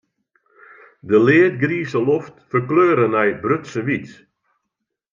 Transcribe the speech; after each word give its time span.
De 1.09 1.17
leadgrize 1.27 1.99
loft 2.07 2.35
ferkleure 2.49 3.07
nei 3.11 3.31
brutsen 3.43 3.85
wyt. 3.87 4.11